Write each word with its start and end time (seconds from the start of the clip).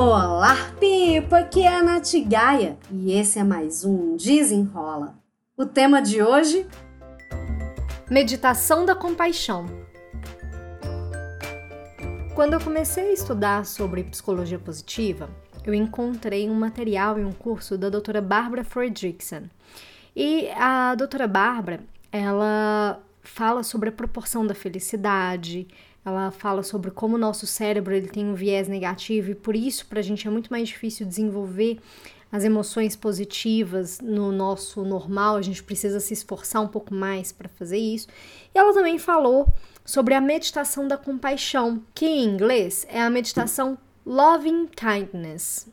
Olá, 0.00 0.54
Pipa! 0.78 1.38
Aqui 1.38 1.64
é 1.64 1.74
a 1.74 1.82
Nath 1.82 2.12
Gaia 2.24 2.78
e 2.88 3.10
esse 3.10 3.36
é 3.36 3.42
mais 3.42 3.84
um 3.84 4.16
Desenrola. 4.16 5.18
O 5.56 5.66
tema 5.66 6.00
de 6.00 6.22
hoje? 6.22 6.68
Meditação 8.08 8.86
da 8.86 8.94
compaixão. 8.94 9.66
Quando 12.32 12.52
eu 12.52 12.60
comecei 12.60 13.10
a 13.10 13.12
estudar 13.12 13.66
sobre 13.66 14.04
psicologia 14.04 14.60
positiva, 14.60 15.28
eu 15.64 15.74
encontrei 15.74 16.48
um 16.48 16.54
material 16.54 17.18
em 17.18 17.24
um 17.24 17.32
curso 17.32 17.76
da 17.76 17.88
doutora 17.88 18.20
Barbara 18.20 18.62
Fredrickson. 18.62 19.48
E 20.14 20.48
a 20.50 20.94
doutora 20.94 21.26
Barbara, 21.26 21.80
ela 22.12 23.02
fala 23.28 23.62
sobre 23.62 23.88
a 23.88 23.92
proporção 23.92 24.46
da 24.46 24.54
felicidade, 24.54 25.66
ela 26.04 26.30
fala 26.30 26.62
sobre 26.62 26.90
como 26.90 27.16
o 27.16 27.18
nosso 27.18 27.46
cérebro 27.46 27.94
ele 27.94 28.08
tem 28.08 28.24
um 28.24 28.34
viés 28.34 28.68
negativo 28.68 29.30
e 29.30 29.34
por 29.34 29.54
isso 29.54 29.86
para 29.86 30.00
a 30.00 30.02
gente 30.02 30.26
é 30.26 30.30
muito 30.30 30.50
mais 30.50 30.68
difícil 30.68 31.06
desenvolver 31.06 31.78
as 32.30 32.44
emoções 32.44 32.94
positivas 32.94 34.00
no 34.00 34.30
nosso 34.30 34.84
normal, 34.84 35.36
a 35.36 35.42
gente 35.42 35.62
precisa 35.62 35.98
se 35.98 36.12
esforçar 36.12 36.62
um 36.62 36.68
pouco 36.68 36.92
mais 36.92 37.32
para 37.32 37.48
fazer 37.48 37.78
isso. 37.78 38.06
E 38.54 38.58
ela 38.58 38.74
também 38.74 38.98
falou 38.98 39.48
sobre 39.84 40.12
a 40.12 40.20
meditação 40.20 40.86
da 40.86 40.98
compaixão, 40.98 41.82
que 41.94 42.04
em 42.04 42.24
inglês 42.24 42.86
é 42.90 43.00
a 43.00 43.08
meditação 43.08 43.78
Loving 44.04 44.66
Kindness. 44.68 45.68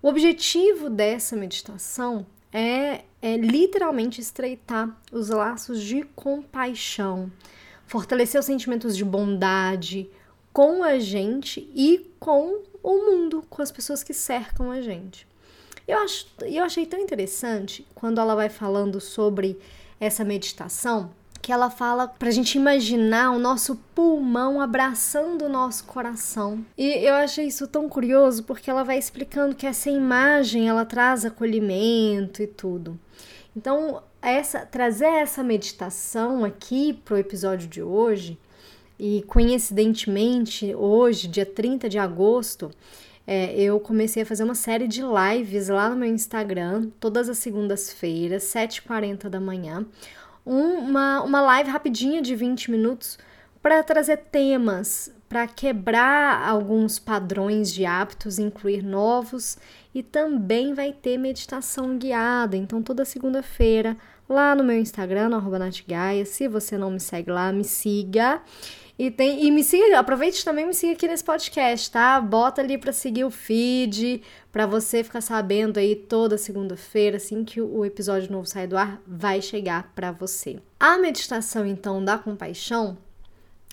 O 0.00 0.08
objetivo 0.08 0.88
dessa 0.88 1.36
meditação 1.36 2.26
é, 2.52 3.02
é 3.26 3.36
literalmente 3.36 4.20
estreitar 4.20 4.96
os 5.10 5.30
laços 5.30 5.82
de 5.82 6.02
compaixão 6.02 7.30
fortalecer 7.86 8.38
os 8.38 8.46
sentimentos 8.46 8.96
de 8.96 9.04
bondade 9.04 10.10
com 10.52 10.82
a 10.82 10.98
gente 10.98 11.70
e 11.74 12.10
com 12.18 12.62
o 12.82 13.10
mundo, 13.10 13.44
com 13.48 13.62
as 13.62 13.70
pessoas 13.70 14.02
que 14.02 14.12
cercam 14.12 14.70
a 14.70 14.80
gente. 14.80 15.26
Eu, 15.86 15.98
acho, 15.98 16.26
eu 16.42 16.64
achei 16.64 16.84
tão 16.84 16.98
interessante 16.98 17.86
quando 17.94 18.20
ela 18.20 18.34
vai 18.34 18.48
falando 18.48 19.00
sobre 19.00 19.58
essa 20.00 20.24
meditação, 20.24 21.10
que 21.46 21.52
ela 21.52 21.70
fala 21.70 22.08
para 22.08 22.28
a 22.28 22.32
gente 22.32 22.58
imaginar 22.58 23.30
o 23.30 23.38
nosso 23.38 23.76
pulmão 23.94 24.60
abraçando 24.60 25.44
o 25.44 25.48
nosso 25.48 25.84
coração. 25.84 26.66
E 26.76 27.06
eu 27.06 27.14
achei 27.14 27.46
isso 27.46 27.68
tão 27.68 27.88
curioso 27.88 28.42
porque 28.42 28.68
ela 28.68 28.82
vai 28.82 28.98
explicando 28.98 29.54
que 29.54 29.64
essa 29.64 29.88
imagem 29.88 30.68
ela 30.68 30.84
traz 30.84 31.24
acolhimento 31.24 32.42
e 32.42 32.48
tudo. 32.48 32.98
Então, 33.56 34.02
essa, 34.20 34.66
trazer 34.66 35.06
essa 35.06 35.44
meditação 35.44 36.44
aqui 36.44 36.92
para 37.04 37.14
o 37.14 37.18
episódio 37.18 37.68
de 37.68 37.80
hoje, 37.80 38.36
e 38.98 39.22
coincidentemente, 39.28 40.74
hoje, 40.74 41.28
dia 41.28 41.46
30 41.46 41.88
de 41.88 41.96
agosto, 41.96 42.72
é, 43.24 43.54
eu 43.54 43.78
comecei 43.78 44.24
a 44.24 44.26
fazer 44.26 44.42
uma 44.42 44.56
série 44.56 44.88
de 44.88 45.00
lives 45.00 45.68
lá 45.68 45.88
no 45.88 45.94
meu 45.94 46.08
Instagram, 46.08 46.90
todas 46.98 47.28
as 47.28 47.38
segundas-feiras, 47.38 48.42
7h40 48.42 49.28
da 49.28 49.38
manhã. 49.38 49.86
Uma, 50.46 51.22
uma 51.22 51.40
live 51.42 51.68
rapidinha 51.68 52.22
de 52.22 52.36
20 52.36 52.70
minutos 52.70 53.18
para 53.60 53.82
trazer 53.82 54.18
temas, 54.18 55.12
para 55.28 55.46
quebrar 55.48 56.48
alguns 56.48 57.00
padrões 57.00 57.72
de 57.72 57.84
hábitos, 57.84 58.38
incluir 58.38 58.80
novos 58.80 59.58
e 59.92 60.04
também 60.04 60.72
vai 60.72 60.92
ter 60.92 61.18
meditação 61.18 61.98
guiada. 61.98 62.56
Então, 62.56 62.80
toda 62.80 63.04
segunda-feira, 63.04 63.96
lá 64.28 64.54
no 64.54 64.62
meu 64.62 64.78
Instagram, 64.78 65.30
no 65.30 65.58
Natgaia. 65.58 66.24
Se 66.24 66.46
você 66.46 66.78
não 66.78 66.92
me 66.92 67.00
segue 67.00 67.30
lá, 67.30 67.50
me 67.52 67.64
siga. 67.64 68.40
E, 68.98 69.10
tem, 69.10 69.44
e 69.44 69.50
me 69.50 69.62
siga, 69.62 69.98
aproveite 69.98 70.42
também 70.42 70.66
me 70.66 70.72
siga 70.72 70.94
aqui 70.94 71.06
nesse 71.06 71.22
podcast, 71.22 71.90
tá? 71.90 72.18
Bota 72.18 72.62
ali 72.62 72.78
para 72.78 72.92
seguir 72.92 73.24
o 73.24 73.30
feed, 73.30 74.22
para 74.50 74.66
você 74.66 75.04
ficar 75.04 75.20
sabendo 75.20 75.78
aí 75.78 75.94
toda 75.94 76.38
segunda-feira, 76.38 77.18
assim 77.18 77.44
que 77.44 77.60
o 77.60 77.84
episódio 77.84 78.32
novo 78.32 78.46
sair 78.46 78.66
do 78.66 78.76
ar, 78.76 79.02
vai 79.06 79.42
chegar 79.42 79.92
para 79.94 80.12
você. 80.12 80.58
A 80.80 80.96
meditação, 80.96 81.66
então, 81.66 82.02
da 82.02 82.16
compaixão 82.16 82.96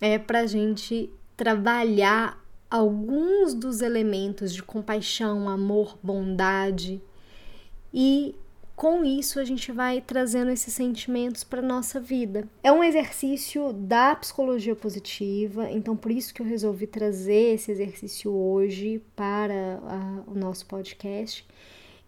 é 0.02 0.20
pra 0.20 0.46
gente 0.46 1.10
trabalhar 1.38 2.44
alguns 2.70 3.54
dos 3.54 3.82
elementos 3.82 4.54
de 4.54 4.62
compaixão, 4.62 5.48
amor, 5.48 5.98
bondade 6.04 7.02
e 7.94 8.36
com 8.76 9.06
isso 9.06 9.40
a 9.40 9.44
gente 9.44 9.72
vai 9.72 10.02
trazendo 10.02 10.52
esses 10.52 10.74
sentimentos 10.74 11.44
para 11.44 11.62
nossa 11.62 12.00
vida. 12.00 12.48
É 12.64 12.72
um 12.72 12.84
exercício 12.84 13.72
da 13.74 14.16
psicologia 14.16 14.76
positiva, 14.76 15.70
então 15.70 15.96
por 15.96 16.12
isso 16.12 16.34
que 16.34 16.42
eu 16.42 16.46
resolvi 16.46 16.88
trazer 16.88 17.56
esse 17.56 17.72
exercício 17.72 18.32
hoje 18.32 19.02
para 19.16 19.80
a, 19.84 20.24
o 20.28 20.34
nosso 20.36 20.66
podcast. 20.66 21.46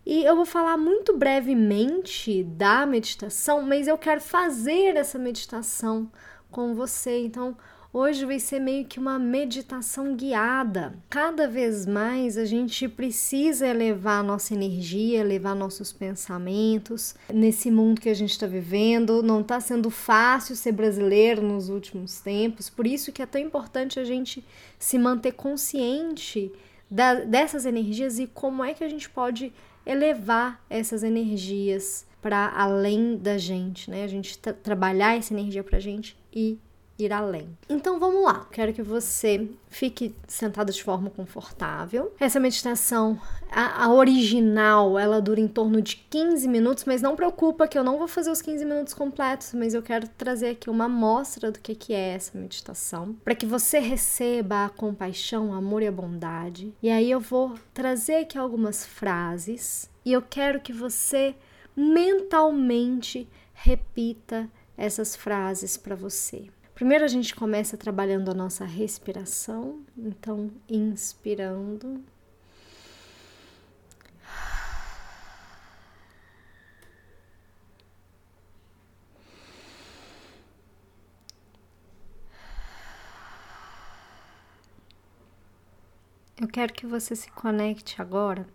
E 0.06 0.24
eu 0.24 0.36
vou 0.36 0.46
falar 0.46 0.78
muito 0.78 1.18
brevemente 1.18 2.44
da 2.44 2.86
meditação, 2.86 3.64
mas 3.64 3.88
eu 3.88 3.98
quero 3.98 4.22
fazer 4.22 4.96
essa 4.96 5.18
meditação 5.18 6.12
com 6.52 6.76
você. 6.76 7.26
Então, 7.26 7.58
Hoje 7.98 8.26
vai 8.26 8.42
ser 8.42 8.60
meio 8.60 8.84
que 8.84 9.00
uma 9.00 9.18
meditação 9.18 10.18
guiada. 10.18 10.94
Cada 11.10 11.48
vez 11.48 11.86
mais 11.86 12.38
a 12.38 12.44
gente 12.44 12.90
precisa 12.90 13.66
elevar 13.66 14.22
nossa 14.22 14.54
energia, 14.54 15.22
elevar 15.22 15.56
nossos 15.56 15.94
pensamentos 15.94 17.16
nesse 17.34 17.72
mundo 17.72 18.02
que 18.02 18.10
a 18.10 18.14
gente 18.14 18.32
está 18.32 18.48
vivendo. 18.48 19.24
Não 19.24 19.40
está 19.40 19.62
sendo 19.62 19.90
fácil 19.90 20.58
ser 20.58 20.74
brasileiro 20.74 21.42
nos 21.42 21.70
últimos 21.70 22.20
tempos, 22.20 22.70
por 22.70 22.86
isso 22.86 23.14
que 23.14 23.22
é 23.22 23.26
tão 23.26 23.40
importante 23.40 23.98
a 23.98 24.04
gente 24.04 24.44
se 24.78 25.00
manter 25.00 25.32
consciente 25.32 26.52
da, 26.92 27.14
dessas 27.22 27.66
energias 27.66 28.20
e 28.20 28.28
como 28.28 28.62
é 28.62 28.74
que 28.74 28.84
a 28.84 28.90
gente 28.90 29.10
pode 29.10 29.54
elevar 29.86 30.62
essas 30.70 31.02
energias 31.02 32.06
para 32.22 32.52
além 32.58 33.16
da 33.16 33.38
gente, 33.38 33.90
né? 33.90 34.04
A 34.04 34.08
gente 34.08 34.38
trabalhar 34.38 35.18
essa 35.18 35.34
energia 35.34 35.64
para 35.64 35.78
a 35.78 35.82
gente 35.82 36.18
e 36.34 36.60
ir 36.98 37.12
além. 37.12 37.50
Então 37.70 38.00
vamos 38.00 38.24
lá. 38.24 38.48
Quero 38.52 38.74
que 38.74 38.82
você 38.82 39.50
fique 39.70 40.16
sentado 40.28 40.72
de 40.72 40.84
forma 40.84 41.10
confortável. 41.10 42.14
Essa 42.20 42.40
meditação, 42.40 43.20
a, 43.52 43.84
a, 43.84 43.94
original, 43.94 44.98
ela 44.98 45.22
dura 45.22 45.40
em 45.40 45.48
torno 45.48 45.82
de 45.82 45.98
15 46.10 46.48
minutos, 46.48 46.86
mas 46.86 47.02
não 47.02 47.16
preocupa 47.16 47.68
que 47.68 47.78
eu 47.78 47.84
não 47.84 47.98
vou 47.98 48.08
fazer 48.08 48.32
os 48.32 48.42
15 48.42 48.64
minutos 48.64 48.94
completos, 48.94 49.54
mas 49.54 49.74
eu 49.74 49.82
quero 49.82 50.08
trazer 50.08 50.50
aqui 50.50 50.70
uma 50.70 50.86
amostra 50.86 51.52
do 51.52 51.60
que, 51.60 51.76
que 51.76 51.94
é 51.94 52.14
essa 52.14 52.38
meditação, 52.38 53.16
para 53.24 53.36
que 53.36 53.46
você 53.46 53.80
receba 53.80 54.66
a 54.66 54.70
compaixão, 54.70 55.50
o 55.50 55.54
amor 55.54 55.82
e 55.82 55.88
a 55.88 55.92
bondade. 55.92 56.74
E 56.82 56.90
aí 56.90 57.12
eu 57.12 57.20
vou 57.20 57.56
trazer 57.74 58.16
aqui 58.16 58.38
algumas 58.38 58.86
frases 58.86 59.90
e 60.06 60.14
eu 60.14 60.22
quero 60.22 60.62
que 60.62 60.72
você 60.72 61.36
mentalmente 61.76 63.28
repita 63.54 64.50
essas 64.78 65.16
frases 65.16 65.78
para 65.78 65.96
você. 65.96 66.48
Primeiro 66.76 67.06
a 67.06 67.08
gente 67.08 67.34
começa 67.34 67.78
trabalhando 67.78 68.30
a 68.30 68.34
nossa 68.34 68.66
respiração, 68.66 69.86
então 69.98 70.52
inspirando. 70.68 72.04
Eu 86.38 86.50
quero 86.50 86.74
que 86.74 86.86
você 86.86 87.16
se 87.16 87.32
conecte 87.32 88.02
agora 88.02 88.46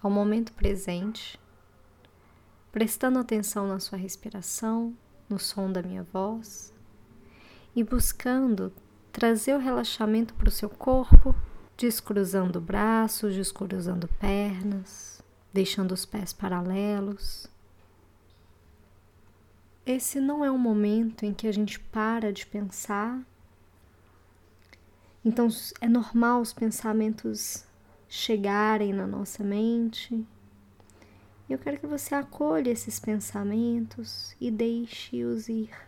ao 0.00 0.08
momento 0.08 0.52
presente, 0.52 1.40
prestando 2.70 3.18
atenção 3.18 3.66
na 3.66 3.80
sua 3.80 3.98
respiração, 3.98 4.96
no 5.28 5.40
som 5.40 5.72
da 5.72 5.82
minha 5.82 6.04
voz 6.04 6.77
e 7.74 7.82
buscando 7.84 8.72
trazer 9.12 9.54
o 9.54 9.58
relaxamento 9.58 10.34
para 10.34 10.48
o 10.48 10.52
seu 10.52 10.68
corpo, 10.68 11.34
descruzando 11.76 12.60
braços, 12.60 13.34
descruzando 13.34 14.08
pernas, 14.20 15.22
deixando 15.52 15.92
os 15.92 16.04
pés 16.04 16.32
paralelos. 16.32 17.46
Esse 19.86 20.20
não 20.20 20.44
é 20.44 20.50
um 20.50 20.58
momento 20.58 21.24
em 21.24 21.32
que 21.32 21.48
a 21.48 21.52
gente 21.52 21.80
para 21.80 22.32
de 22.32 22.46
pensar. 22.46 23.20
Então 25.24 25.48
é 25.80 25.88
normal 25.88 26.40
os 26.40 26.52
pensamentos 26.52 27.64
chegarem 28.08 28.92
na 28.92 29.06
nossa 29.06 29.42
mente. 29.42 30.26
Eu 31.48 31.58
quero 31.58 31.78
que 31.78 31.86
você 31.86 32.14
acolha 32.14 32.70
esses 32.70 33.00
pensamentos 33.00 34.36
e 34.38 34.50
deixe-os 34.50 35.48
ir. 35.48 35.87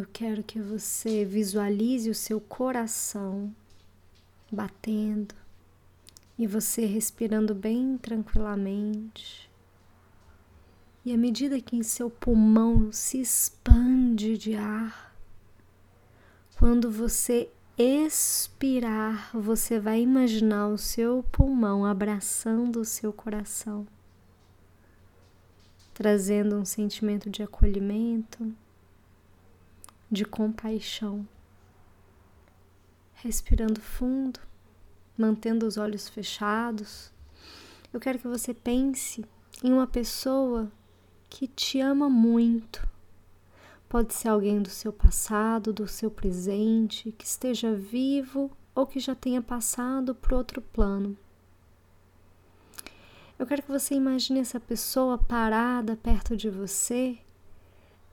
Eu 0.00 0.06
quero 0.10 0.42
que 0.42 0.58
você 0.58 1.26
visualize 1.26 2.08
o 2.08 2.14
seu 2.14 2.40
coração 2.40 3.54
batendo 4.50 5.34
e 6.38 6.46
você 6.46 6.86
respirando 6.86 7.54
bem 7.54 7.98
tranquilamente. 7.98 9.50
E 11.04 11.12
à 11.12 11.18
medida 11.18 11.60
que 11.60 11.76
em 11.76 11.82
seu 11.82 12.08
pulmão 12.08 12.90
se 12.90 13.20
expande 13.20 14.38
de 14.38 14.54
ar. 14.54 15.14
Quando 16.56 16.90
você 16.90 17.50
expirar, 17.76 19.30
você 19.36 19.78
vai 19.78 20.00
imaginar 20.00 20.68
o 20.68 20.78
seu 20.78 21.22
pulmão 21.30 21.84
abraçando 21.84 22.80
o 22.80 22.86
seu 22.86 23.12
coração, 23.12 23.86
trazendo 25.92 26.56
um 26.56 26.64
sentimento 26.64 27.28
de 27.28 27.42
acolhimento, 27.42 28.50
de 30.10 30.24
compaixão. 30.24 31.26
Respirando 33.14 33.80
fundo, 33.80 34.40
mantendo 35.16 35.66
os 35.66 35.76
olhos 35.76 36.08
fechados, 36.08 37.12
eu 37.92 38.00
quero 38.00 38.18
que 38.18 38.26
você 38.26 38.52
pense 38.52 39.24
em 39.62 39.72
uma 39.72 39.86
pessoa 39.86 40.70
que 41.28 41.46
te 41.46 41.80
ama 41.80 42.08
muito. 42.08 42.88
Pode 43.88 44.14
ser 44.14 44.28
alguém 44.28 44.62
do 44.62 44.70
seu 44.70 44.92
passado, 44.92 45.72
do 45.72 45.86
seu 45.86 46.10
presente, 46.10 47.12
que 47.12 47.24
esteja 47.24 47.74
vivo 47.74 48.50
ou 48.74 48.86
que 48.86 49.00
já 49.00 49.14
tenha 49.14 49.42
passado 49.42 50.14
para 50.14 50.36
outro 50.36 50.62
plano. 50.62 51.16
Eu 53.38 53.46
quero 53.46 53.62
que 53.62 53.70
você 53.70 53.94
imagine 53.94 54.40
essa 54.40 54.60
pessoa 54.60 55.18
parada 55.18 55.96
perto 55.96 56.36
de 56.36 56.50
você, 56.50 57.18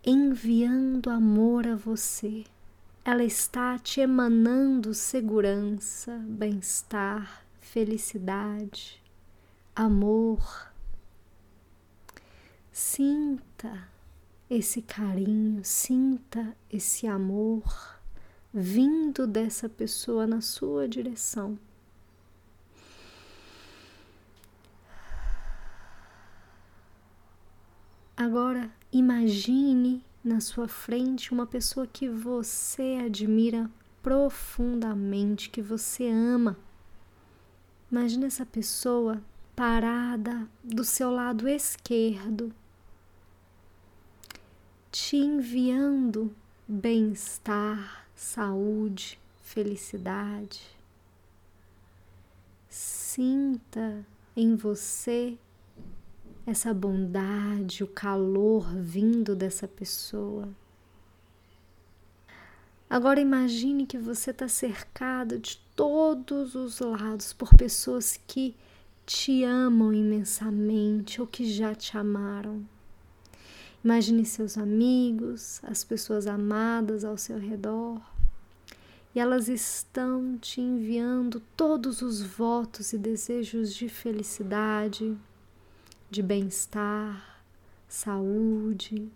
enviando 0.05 1.09
amor 1.09 1.67
a 1.67 1.75
você. 1.75 2.45
Ela 3.03 3.23
está 3.23 3.77
te 3.79 4.01
emanando 4.01 4.93
segurança, 4.93 6.17
bem-estar, 6.27 7.45
felicidade, 7.59 9.01
amor, 9.75 10.67
Sinta 12.79 13.89
esse 14.47 14.83
carinho, 14.83 15.65
sinta 15.65 16.55
esse 16.71 17.07
amor 17.07 17.99
vindo 18.53 19.25
dessa 19.25 19.67
pessoa 19.67 20.27
na 20.27 20.41
sua 20.41 20.87
direção. 20.87 21.57
Agora, 28.17 28.71
imagine 28.91 30.03
na 30.23 30.41
sua 30.41 30.67
frente 30.67 31.31
uma 31.31 31.45
pessoa 31.45 31.85
que 31.85 32.09
você 32.09 32.97
admira 33.05 33.69
profundamente, 34.01 35.51
que 35.51 35.61
você 35.61 36.07
ama. 36.07 36.57
Imagine 37.91 38.25
essa 38.25 38.43
pessoa 38.43 39.21
parada 39.55 40.49
do 40.63 40.83
seu 40.83 41.11
lado 41.11 41.47
esquerdo, 41.47 42.51
te 44.91 45.15
enviando 45.17 46.35
bem-estar, 46.67 48.07
saúde, 48.15 49.19
felicidade. 49.43 50.75
Sinta 52.67 54.03
em 54.35 54.55
você 54.55 55.37
essa 56.47 56.73
bondade, 56.73 57.83
o 57.83 57.87
calor 57.87 58.73
vindo 58.73 59.35
dessa 59.35 59.67
pessoa. 59.67 60.47
Agora 62.89 63.19
imagine 63.19 63.85
que 63.85 63.97
você 63.97 64.31
está 64.31 64.47
cercado 64.47 65.37
de 65.37 65.57
todos 65.75 66.55
os 66.55 66.79
lados 66.79 67.33
por 67.33 67.53
pessoas 67.53 68.17
que 68.25 68.55
te 69.05 69.43
amam 69.43 69.93
imensamente 69.93 71.19
ou 71.19 71.27
que 71.27 71.51
já 71.51 71.75
te 71.75 71.97
amaram. 71.97 72.65
Imagine 73.83 74.23
seus 74.23 74.57
amigos, 74.57 75.59
as 75.63 75.83
pessoas 75.83 76.27
amadas 76.27 77.03
ao 77.03 77.17
seu 77.17 77.37
redor, 77.37 78.01
e 79.13 79.19
elas 79.19 79.49
estão 79.49 80.37
te 80.37 80.61
enviando 80.61 81.41
todos 81.57 82.01
os 82.01 82.21
votos 82.21 82.93
e 82.93 82.97
desejos 82.97 83.75
de 83.75 83.89
felicidade, 83.89 85.13
de 86.09 86.23
bem-estar, 86.23 87.43
saúde. 87.87 89.11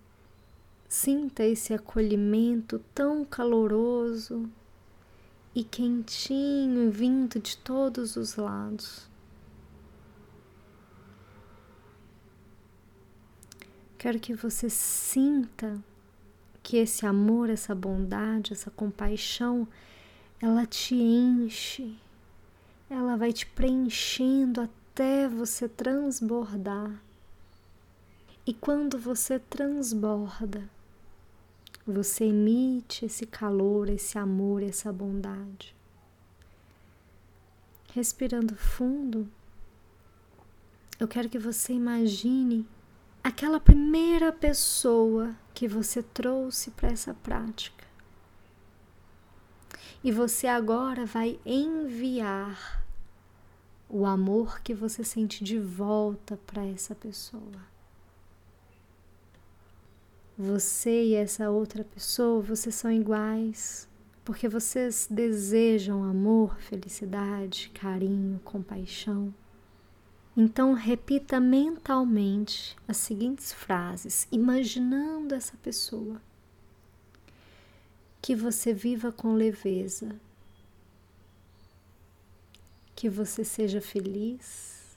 Sinta 0.87 1.43
esse 1.43 1.73
acolhimento 1.73 2.79
tão 2.93 3.23
caloroso 3.23 4.49
e 5.55 5.63
quentinho 5.63 6.91
vindo 6.91 7.39
de 7.39 7.57
todos 7.57 8.17
os 8.17 8.35
lados. 8.35 9.09
Quero 13.97 14.19
que 14.19 14.33
você 14.33 14.69
sinta 14.69 15.81
que 16.61 16.75
esse 16.75 17.05
amor, 17.05 17.49
essa 17.49 17.73
bondade, 17.73 18.51
essa 18.51 18.69
compaixão, 18.69 19.67
ela 20.41 20.65
te 20.65 20.95
enche, 20.95 21.95
ela 22.89 23.15
vai 23.15 23.31
te 23.31 23.45
preenchendo 23.45 24.61
até 24.61 24.80
você 25.27 25.67
transbordar. 25.67 27.01
E 28.45 28.53
quando 28.53 28.97
você 28.97 29.39
transborda, 29.39 30.69
você 31.85 32.25
emite 32.25 33.05
esse 33.05 33.25
calor, 33.25 33.89
esse 33.89 34.17
amor, 34.17 34.63
essa 34.63 34.91
bondade. 34.91 35.75
Respirando 37.93 38.55
fundo, 38.55 39.29
eu 40.99 41.07
quero 41.07 41.29
que 41.29 41.39
você 41.39 41.73
imagine 41.73 42.67
aquela 43.23 43.59
primeira 43.59 44.31
pessoa 44.31 45.35
que 45.53 45.67
você 45.67 46.01
trouxe 46.01 46.71
para 46.71 46.89
essa 46.89 47.13
prática. 47.13 47.85
E 50.03 50.11
você 50.11 50.47
agora 50.47 51.05
vai 51.05 51.39
enviar 51.45 52.81
o 53.93 54.05
amor 54.05 54.61
que 54.61 54.73
você 54.73 55.03
sente 55.03 55.43
de 55.43 55.59
volta 55.59 56.39
para 56.47 56.65
essa 56.65 56.95
pessoa. 56.95 57.69
Você 60.37 61.07
e 61.07 61.13
essa 61.13 61.49
outra 61.49 61.83
pessoa, 61.83 62.41
vocês 62.41 62.73
são 62.73 62.89
iguais, 62.89 63.89
porque 64.23 64.47
vocês 64.47 65.07
desejam 65.11 66.05
amor, 66.05 66.57
felicidade, 66.61 67.69
carinho, 67.73 68.39
compaixão. 68.45 69.33
Então, 70.37 70.71
repita 70.71 71.41
mentalmente 71.41 72.77
as 72.87 72.95
seguintes 72.95 73.51
frases, 73.51 74.25
imaginando 74.31 75.35
essa 75.35 75.57
pessoa. 75.57 76.21
Que 78.21 78.33
você 78.35 78.73
viva 78.73 79.11
com 79.11 79.33
leveza, 79.33 80.15
que 83.01 83.09
você 83.09 83.43
seja 83.43 83.81
feliz, 83.81 84.95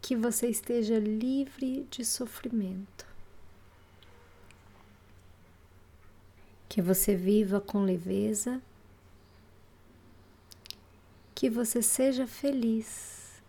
que 0.00 0.16
você 0.16 0.48
esteja 0.48 0.98
livre 0.98 1.86
de 1.90 2.06
sofrimento, 2.06 3.06
que 6.66 6.80
você 6.80 7.14
viva 7.14 7.60
com 7.60 7.84
leveza 7.84 8.62
que 11.34 11.50
você 11.50 11.82
seja 11.82 12.26
feliz 12.26 13.42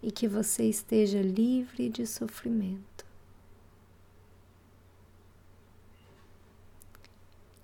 e 0.00 0.12
que 0.12 0.28
você 0.28 0.68
esteja 0.68 1.20
livre 1.20 1.88
de 1.88 2.06
sofrimento. 2.06 2.91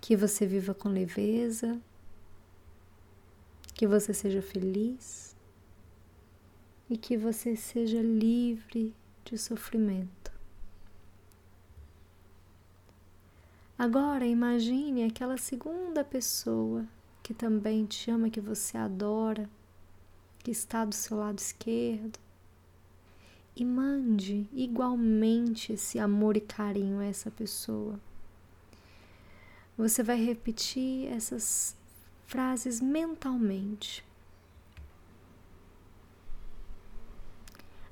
Que 0.08 0.16
você 0.16 0.46
viva 0.46 0.72
com 0.72 0.88
leveza, 0.88 1.78
que 3.74 3.86
você 3.86 4.14
seja 4.14 4.40
feliz 4.40 5.36
e 6.88 6.96
que 6.96 7.14
você 7.14 7.54
seja 7.54 8.00
livre 8.00 8.94
de 9.22 9.36
sofrimento. 9.36 10.32
Agora 13.78 14.24
imagine 14.24 15.04
aquela 15.04 15.36
segunda 15.36 16.02
pessoa 16.02 16.86
que 17.22 17.34
também 17.34 17.84
te 17.84 18.10
ama, 18.10 18.30
que 18.30 18.40
você 18.40 18.78
adora, 18.78 19.46
que 20.38 20.50
está 20.50 20.86
do 20.86 20.94
seu 20.94 21.18
lado 21.18 21.38
esquerdo. 21.38 22.18
E 23.54 23.62
mande 23.62 24.48
igualmente 24.54 25.74
esse 25.74 25.98
amor 25.98 26.34
e 26.34 26.40
carinho 26.40 27.00
a 27.00 27.04
essa 27.04 27.30
pessoa. 27.30 28.00
Você 29.78 30.02
vai 30.02 30.20
repetir 30.20 31.06
essas 31.06 31.76
frases 32.26 32.80
mentalmente. 32.80 34.04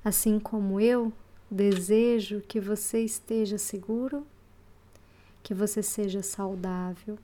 Assim 0.04 0.40
como 0.40 0.80
eu 0.80 1.12
desejo 1.48 2.40
que 2.40 2.58
você 2.60 3.04
esteja 3.04 3.56
seguro, 3.56 4.26
que 5.44 5.54
você 5.54 5.80
seja 5.80 6.24
saudável 6.24 7.16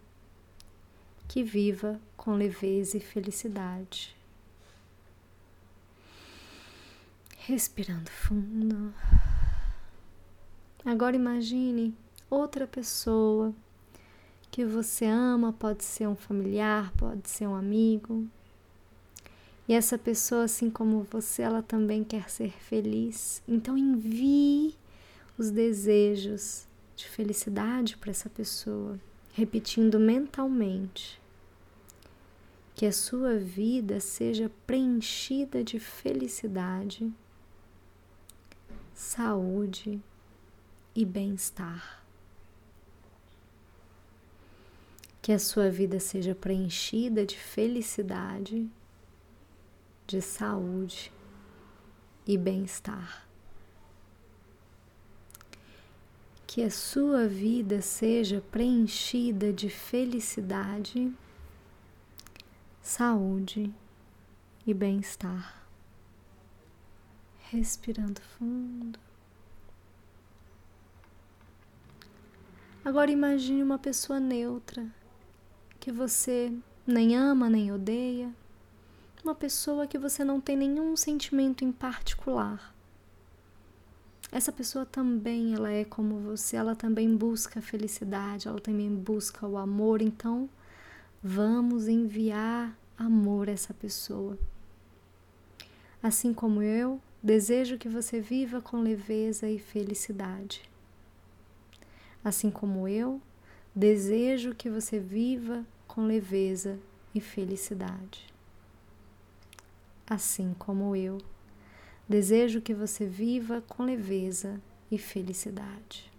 que 1.27 1.43
viva 1.43 2.01
com 2.17 2.35
leveza 2.35 2.97
e 2.97 3.01
felicidade. 3.01 4.15
Respirando 7.39 8.11
fundo. 8.11 8.95
Agora 10.85 11.17
imagine 11.17 11.97
outra 12.31 12.67
pessoa 12.67 13.53
que 14.53 14.67
você 14.67 15.07
ama, 15.07 15.51
pode 15.51 15.83
ser 15.83 16.07
um 16.07 16.15
familiar, 16.15 16.93
pode 16.99 17.27
ser 17.31 17.47
um 17.47 17.55
amigo. 17.55 18.29
E 19.67 19.73
essa 19.73 19.97
pessoa, 19.97 20.45
assim 20.45 20.69
como 20.69 21.07
você, 21.11 21.41
ela 21.41 21.63
também 21.63 22.05
quer 22.05 22.29
ser 22.29 22.53
feliz. 22.61 23.43
Então 23.49 23.79
envie 23.79 24.77
os 25.39 25.51
desejos 25.51 26.67
de 26.95 27.09
felicidade 27.09 27.97
para 27.97 28.11
essa 28.11 28.29
pessoa, 28.29 29.01
repetindo 29.33 29.99
mentalmente 29.99 31.19
que 32.75 32.85
a 32.85 32.93
sua 32.93 33.39
vida 33.39 34.01
seja 34.01 34.51
preenchida 34.67 35.65
de 35.65 35.81
felicidade, 35.81 37.11
saúde 38.93 39.99
e 40.95 41.07
bem-estar. 41.07 42.02
Que 45.23 45.31
a 45.31 45.39
sua 45.39 45.71
vida 45.71 46.01
seja 46.01 46.35
preenchida 46.35 47.25
de 47.25 47.39
felicidade, 47.39 48.69
de 50.05 50.21
saúde 50.21 51.13
e 52.27 52.37
bem-estar. 52.37 53.25
Que 56.45 56.65
a 56.65 56.71
sua 56.73 57.29
vida 57.29 57.81
seja 57.81 58.43
preenchida 58.51 59.53
de 59.53 59.71
felicidade, 59.71 61.17
saúde 62.83 63.73
e 64.67 64.75
bem-estar. 64.75 65.65
Respirando 67.49 68.21
fundo. 68.21 68.99
Agora 72.85 73.09
imagine 73.09 73.63
uma 73.63 73.79
pessoa 73.79 74.19
neutra 74.19 74.91
que 75.83 75.91
você 75.91 76.53
nem 76.87 77.17
ama 77.17 77.51
nem 77.51 77.73
odeia, 77.73 78.33
uma 79.25 79.35
pessoa 79.35 79.85
que 79.85 79.99
você 79.99 80.23
não 80.23 80.41
tem 80.41 80.57
nenhum 80.57 80.97
sentimento 80.97 81.65
em 81.65 81.73
particular. 81.73 82.73
Essa 84.31 84.53
pessoa 84.53 84.87
também, 84.87 85.55
ela 85.55 85.73
é 85.73 85.85
como 85.85 86.21
você, 86.21 86.55
ela 86.55 86.77
também 86.77 87.17
busca 87.17 87.59
a 87.59 87.63
felicidade, 87.63 88.47
ela 88.47 88.61
também 88.61 88.95
busca 88.95 89.45
o 89.45 89.59
amor, 89.59 90.01
então 90.01 90.49
vamos 91.21 91.89
enviar 91.89 92.79
amor 92.97 93.49
a 93.49 93.53
essa 93.53 93.75
pessoa. 93.75 94.39
Assim 96.01 96.33
como 96.33 96.63
eu, 96.63 97.01
desejo 97.21 97.77
que 97.77 97.89
você 97.89 98.21
viva 98.21 98.63
com 98.63 98.81
leveza 98.81 99.49
e 99.49 99.59
felicidade. 99.59 100.63
Assim 102.25 102.53
como 102.53 102.87
eu, 102.87 103.21
desejo 103.75 104.55
que 104.55 104.71
você 104.71 105.01
viva 105.01 105.67
com 105.93 106.07
leveza 106.07 106.81
e 107.15 107.21
felicidade. 107.21 108.27
Assim 110.09 110.55
como 110.59 110.97
eu, 110.97 111.19
desejo 112.09 112.63
que 112.63 112.73
você 112.73 113.05
viva 113.05 113.61
com 113.61 113.83
leveza 113.83 114.59
e 114.91 114.97
felicidade. 114.97 116.11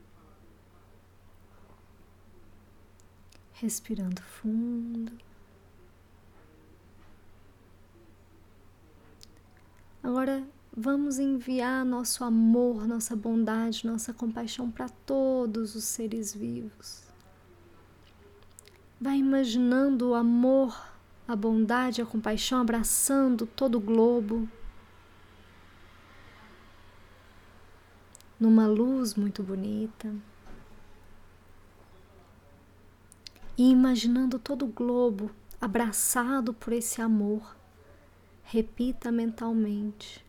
Respirando 3.53 4.21
fundo. 4.21 5.11
Agora 10.03 10.45
Vamos 10.75 11.19
enviar 11.19 11.85
nosso 11.85 12.23
amor, 12.23 12.87
nossa 12.87 13.15
bondade, 13.15 13.85
nossa 13.85 14.11
compaixão 14.11 14.71
para 14.71 14.89
todos 14.89 15.75
os 15.75 15.83
seres 15.83 16.33
vivos. 16.33 17.12
Vai 19.03 19.17
imaginando 19.17 20.11
o 20.11 20.15
amor, 20.15 20.81
a 21.27 21.35
bondade, 21.35 22.01
a 22.01 22.05
compaixão 22.05 22.61
abraçando 22.61 23.45
todo 23.45 23.75
o 23.75 23.81
globo. 23.81 24.47
Numa 28.39 28.65
luz 28.65 29.15
muito 29.15 29.43
bonita. 29.43 30.15
E 33.57 33.69
imaginando 33.69 34.39
todo 34.39 34.63
o 34.63 34.69
globo 34.69 35.29
abraçado 35.59 36.53
por 36.53 36.71
esse 36.71 37.01
amor. 37.01 37.57
Repita 38.41 39.11
mentalmente 39.11 40.25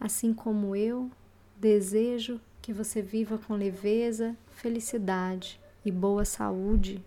assim 0.00 0.34
como 0.34 0.74
eu, 0.74 1.12
desejo 1.56 2.40
que 2.60 2.72
você 2.72 3.00
viva 3.00 3.38
com 3.38 3.54
leveza, 3.54 4.36
felicidade 4.50 5.60
e 5.84 5.92
boa 5.92 6.24
saúde. 6.24 7.00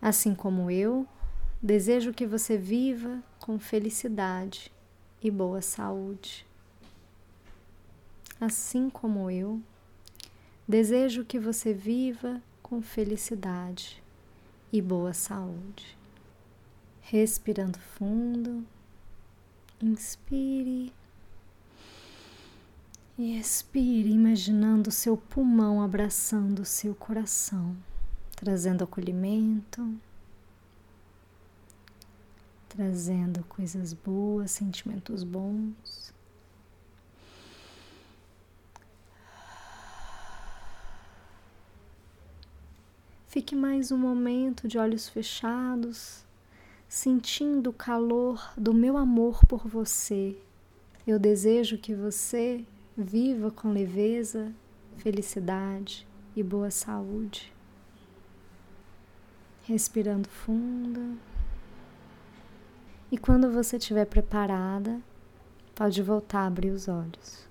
Assim 0.00 0.34
como 0.34 0.70
eu, 0.70 1.06
desejo 1.60 2.12
que 2.12 2.26
você 2.26 2.56
viva 2.56 3.22
com 3.40 3.58
felicidade 3.58 4.72
e 5.22 5.30
boa 5.30 5.60
saúde. 5.60 6.46
Assim 8.40 8.88
como 8.88 9.30
eu, 9.30 9.60
desejo 10.66 11.24
que 11.24 11.38
você 11.38 11.72
viva 11.72 12.40
com 12.62 12.80
felicidade 12.80 14.02
e 14.72 14.80
boa 14.80 15.12
saúde. 15.12 15.96
Respirando 17.00 17.78
fundo. 17.78 18.64
Inspire 19.80 20.92
e 23.18 23.36
expire, 23.36 24.12
imaginando 24.12 24.92
seu 24.92 25.16
pulmão 25.16 25.82
abraçando 25.82 26.64
seu 26.64 26.94
coração, 26.94 27.76
trazendo 28.38 28.84
acolhimento, 28.84 29.98
trazendo 32.68 33.42
coisas 33.44 33.92
boas, 33.92 34.52
sentimentos 34.52 35.24
bons. 35.24 36.14
Fique 43.26 43.56
mais 43.56 43.90
um 43.90 43.98
momento 43.98 44.68
de 44.68 44.78
olhos 44.78 45.08
fechados 45.08 46.24
sentindo 46.88 47.70
o 47.70 47.72
calor 47.72 48.52
do 48.56 48.72
meu 48.72 48.96
amor 48.96 49.44
por 49.46 49.66
você. 49.66 50.36
Eu 51.04 51.18
desejo 51.18 51.76
que 51.76 51.92
você 51.92 52.64
viva 52.96 53.50
com 53.50 53.72
leveza, 53.72 54.52
felicidade 54.96 56.06
e 56.36 56.42
boa 56.42 56.70
saúde. 56.70 57.57
Respirando 59.68 60.26
fundo. 60.30 61.18
E 63.12 63.18
quando 63.18 63.52
você 63.52 63.76
estiver 63.76 64.06
preparada, 64.06 64.98
pode 65.74 66.02
voltar 66.02 66.40
a 66.40 66.46
abrir 66.46 66.70
os 66.70 66.88
olhos. 66.88 67.46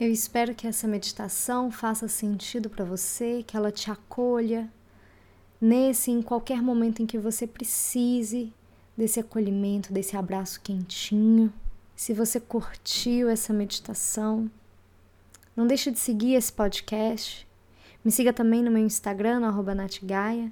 Eu 0.00 0.10
espero 0.10 0.54
que 0.54 0.66
essa 0.66 0.88
meditação 0.88 1.70
faça 1.70 2.08
sentido 2.08 2.70
para 2.70 2.86
você, 2.86 3.44
que 3.46 3.54
ela 3.54 3.70
te 3.70 3.90
acolha, 3.90 4.72
nesse 5.60 6.10
em 6.10 6.22
qualquer 6.22 6.62
momento 6.62 7.02
em 7.02 7.06
que 7.06 7.18
você 7.18 7.46
precise 7.46 8.50
desse 8.96 9.20
acolhimento, 9.20 9.92
desse 9.92 10.16
abraço 10.16 10.58
quentinho. 10.62 11.52
Se 11.94 12.14
você 12.14 12.40
curtiu 12.40 13.28
essa 13.28 13.52
meditação, 13.52 14.50
não 15.54 15.66
deixe 15.66 15.90
de 15.90 15.98
seguir 15.98 16.32
esse 16.32 16.50
podcast. 16.50 17.46
Me 18.04 18.10
siga 18.10 18.32
também 18.32 18.62
no 18.62 18.70
meu 18.70 18.84
Instagram, 18.84 19.40
no 19.40 19.74
Natgaia. 19.74 20.50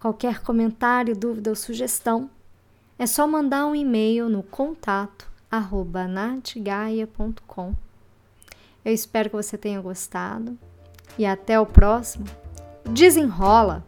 Qualquer 0.00 0.40
comentário, 0.40 1.16
dúvida 1.16 1.50
ou 1.50 1.56
sugestão, 1.56 2.30
é 2.98 3.06
só 3.06 3.26
mandar 3.26 3.66
um 3.66 3.74
e-mail 3.74 4.28
no 4.28 4.42
contato 4.42 5.28
natgaia.com. 6.06 7.74
Eu 8.84 8.92
espero 8.92 9.30
que 9.30 9.36
você 9.36 9.58
tenha 9.58 9.80
gostado 9.80 10.58
e 11.18 11.26
até 11.26 11.58
o 11.58 11.66
próximo. 11.66 12.26
Desenrola! 12.84 13.87